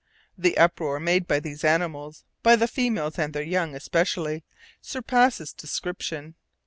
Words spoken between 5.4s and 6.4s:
description.